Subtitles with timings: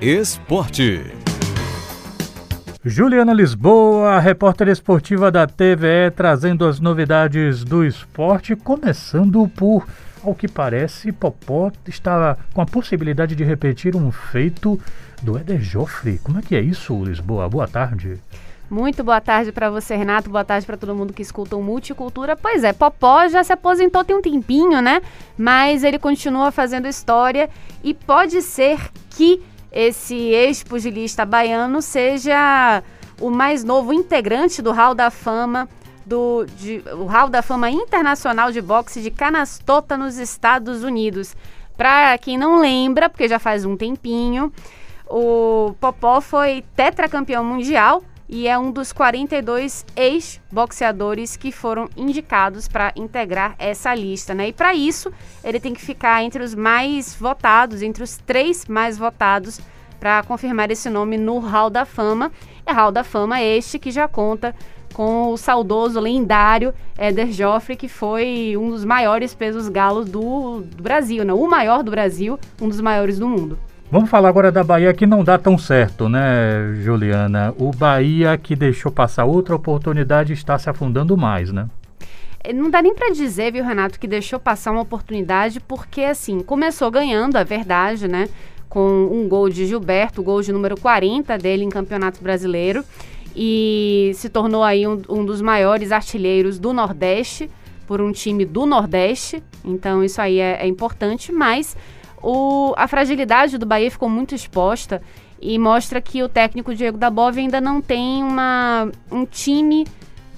[0.00, 1.02] Esporte.
[2.82, 9.86] Juliana Lisboa, repórter esportiva da TVE, trazendo as novidades do esporte, começando por,
[10.24, 14.80] ao que parece, Popó está com a possibilidade de repetir um feito
[15.20, 16.18] do Éder Joffre.
[16.24, 17.46] Como é que é isso, Lisboa?
[17.46, 18.18] Boa tarde.
[18.70, 20.30] Muito boa tarde para você, Renato.
[20.30, 22.36] Boa tarde para todo mundo que escuta o Multicultura.
[22.36, 25.02] Pois é, Popó já se aposentou tem um tempinho, né?
[25.36, 27.50] Mas ele continua fazendo história
[27.84, 28.78] e pode ser
[29.10, 29.42] que
[29.72, 32.82] esse ex-pugilista baiano seja
[33.20, 35.68] o mais novo integrante do Hall da Fama
[36.04, 41.36] do de, o Hall da Fama Internacional de Boxe de Canastota nos Estados Unidos.
[41.76, 44.52] Para quem não lembra, porque já faz um tempinho,
[45.06, 52.92] o Popó foi tetracampeão mundial e é um dos 42 ex-boxeadores que foram indicados para
[52.94, 54.48] integrar essa lista, né?
[54.48, 55.12] E para isso,
[55.42, 59.60] ele tem que ficar entre os mais votados, entre os três mais votados
[59.98, 62.30] para confirmar esse nome no Hall da Fama.
[62.64, 64.54] É Hall da Fama este que já conta
[64.94, 70.82] com o saudoso, lendário Éder Joffre, que foi um dos maiores pesos galos do, do
[70.82, 71.32] Brasil, né?
[71.32, 73.58] O maior do Brasil, um dos maiores do mundo.
[73.92, 77.52] Vamos falar agora da Bahia que não dá tão certo, né, Juliana?
[77.58, 81.68] O Bahia que deixou passar outra oportunidade está se afundando mais, né?
[82.44, 86.38] É, não dá nem para dizer, viu, Renato, que deixou passar uma oportunidade, porque assim,
[86.38, 88.28] começou ganhando, é verdade, né?
[88.68, 92.84] Com um gol de Gilberto, gol de número 40 dele em Campeonato Brasileiro.
[93.34, 97.50] E se tornou aí um, um dos maiores artilheiros do Nordeste,
[97.88, 99.42] por um time do Nordeste.
[99.64, 101.76] Então isso aí é, é importante, mas
[102.22, 105.02] o, a fragilidade do Bahia ficou muito exposta
[105.40, 109.86] e mostra que o técnico Diego da Bove ainda não tem uma, um time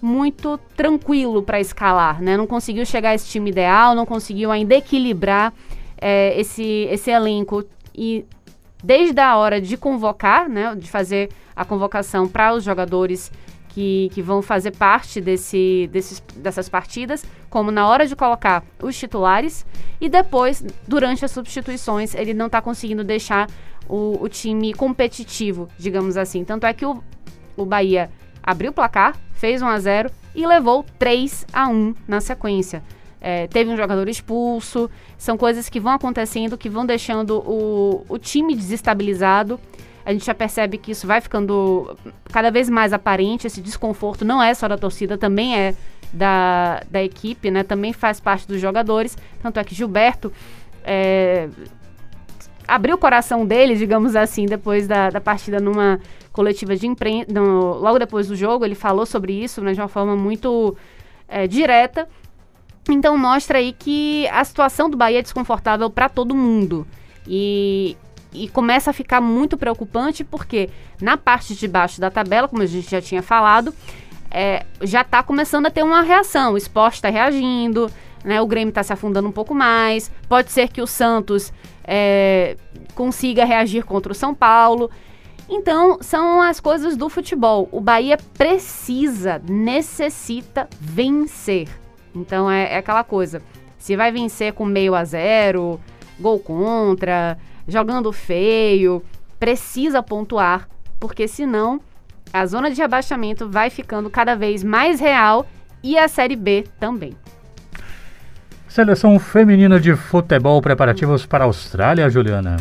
[0.00, 2.36] muito tranquilo para escalar, né?
[2.36, 5.52] Não conseguiu chegar a esse time ideal, não conseguiu ainda equilibrar
[5.96, 8.24] é, esse, esse elenco e
[8.82, 13.32] desde a hora de convocar, né, de fazer a convocação para os jogadores
[13.68, 18.96] que, que vão fazer parte desse, desses, dessas partidas, como na hora de colocar os
[18.96, 19.64] titulares
[20.00, 23.48] e depois, durante as substituições, ele não está conseguindo deixar
[23.88, 26.44] o, o, time competitivo, digamos assim.
[26.44, 27.02] Tanto é que o,
[27.56, 28.10] o Bahia
[28.42, 32.82] abriu o placar, fez 1 a 0 e levou 3 a 1 na sequência.
[33.20, 38.18] É, teve um jogador expulso, são coisas que vão acontecendo, que vão deixando o, o
[38.18, 39.58] time desestabilizado
[40.08, 41.94] a gente já percebe que isso vai ficando
[42.32, 45.74] cada vez mais aparente, esse desconforto não é só da torcida, também é
[46.10, 47.62] da, da equipe, né?
[47.62, 49.18] Também faz parte dos jogadores.
[49.42, 50.32] Tanto é que Gilberto
[50.82, 51.50] é,
[52.66, 56.00] abriu o coração dele, digamos assim, depois da, da partida numa
[56.32, 57.30] coletiva de imprensa.
[57.38, 60.74] Logo depois do jogo, ele falou sobre isso né, de uma forma muito
[61.28, 62.08] é, direta.
[62.88, 66.86] Então mostra aí que a situação do Bahia é desconfortável para todo mundo.
[67.26, 67.94] E
[68.32, 72.66] e começa a ficar muito preocupante porque na parte de baixo da tabela, como a
[72.66, 73.74] gente já tinha falado,
[74.30, 76.52] é, já está começando a ter uma reação.
[76.52, 77.90] O esporte está reagindo,
[78.24, 80.10] né, o Grêmio está se afundando um pouco mais.
[80.28, 81.52] Pode ser que o Santos
[81.84, 82.56] é,
[82.94, 84.90] consiga reagir contra o São Paulo.
[85.48, 87.68] Então, são as coisas do futebol.
[87.72, 91.68] O Bahia precisa, necessita vencer.
[92.14, 93.40] Então, é, é aquela coisa.
[93.78, 95.80] Se vai vencer com meio a zero,
[96.20, 97.38] gol contra,
[97.68, 99.02] jogando feio,
[99.38, 100.66] precisa pontuar,
[100.98, 101.80] porque senão
[102.32, 105.46] a zona de rebaixamento vai ficando cada vez mais real
[105.82, 107.14] e a Série B também.
[108.68, 112.56] Seleção feminina de futebol preparativos para a Austrália, Juliana.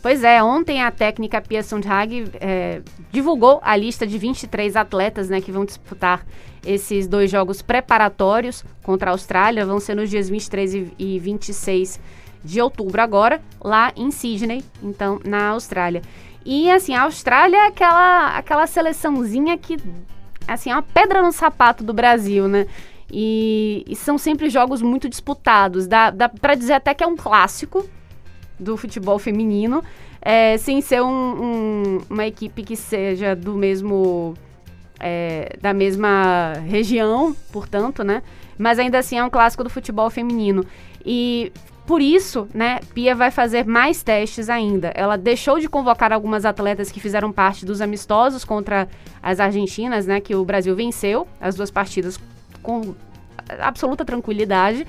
[0.00, 2.80] Pois é, ontem a técnica Pia Sundhag é,
[3.12, 6.26] divulgou a lista de 23 atletas né, que vão disputar
[6.66, 9.64] esses dois jogos preparatórios contra a Austrália.
[9.64, 12.00] Vão ser nos dias 23 e 26
[12.44, 16.02] de outubro agora, lá em Sydney, então na Austrália.
[16.44, 19.76] E assim, a Austrália é aquela, aquela seleçãozinha que
[20.46, 22.66] assim, é uma pedra no sapato do Brasil, né?
[23.10, 25.86] E, e são sempre jogos muito disputados.
[25.86, 27.86] Dá, dá para dizer até que é um clássico
[28.58, 29.82] do futebol feminino,
[30.20, 34.34] é, sem ser um, um, uma equipe que seja do mesmo.
[35.04, 38.22] É, da mesma região, portanto, né?
[38.56, 40.64] Mas ainda assim é um clássico do futebol feminino.
[41.04, 41.52] E
[41.86, 44.92] por isso, né, Pia vai fazer mais testes ainda.
[44.94, 48.88] Ela deixou de convocar algumas atletas que fizeram parte dos amistosos contra
[49.22, 52.18] as argentinas, né, que o Brasil venceu as duas partidas
[52.62, 52.94] com
[53.60, 54.86] absoluta tranquilidade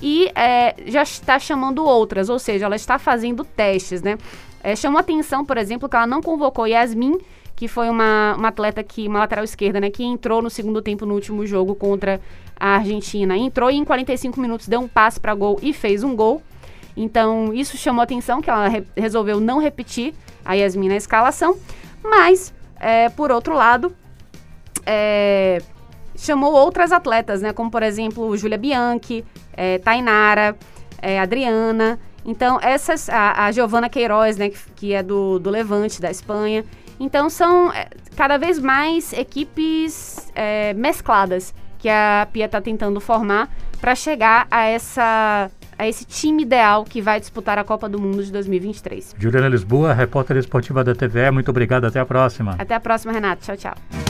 [0.00, 4.18] e é, já está chamando outras, ou seja, ela está fazendo testes, né?
[4.62, 7.18] É, chamou atenção, por exemplo, que ela não convocou Yasmin,
[7.56, 11.06] que foi uma, uma atleta que, uma lateral esquerda, né, que entrou no segundo tempo
[11.06, 12.20] no último jogo contra
[12.54, 13.36] a Argentina.
[13.36, 16.42] Entrou e em 45 minutos deu um passe para gol e fez um gol.
[16.94, 20.14] Então, isso chamou atenção, que ela re resolveu não repetir
[20.44, 21.56] a Yasmin na escalação,
[22.02, 23.94] mas, é, por outro lado,
[24.84, 25.60] é,
[26.14, 27.52] chamou outras atletas, né?
[27.52, 30.56] Como, por exemplo, Júlia Bianchi, é, Tainara,
[31.02, 31.98] é, Adriana.
[32.24, 36.64] Então, essas, a, a Giovana Queiroz, né, que, que é do, do Levante, da Espanha.
[36.98, 43.48] Então, são é, cada vez mais equipes é, mescladas que a Pia está tentando formar
[43.80, 48.24] para chegar a essa a esse time ideal que vai disputar a Copa do Mundo
[48.24, 49.14] de 2023.
[49.18, 52.56] Juliana Lisboa, repórter esportiva da TVE, muito obrigado, até a próxima.
[52.58, 53.42] Até a próxima, Renato.
[53.42, 54.05] Tchau, tchau.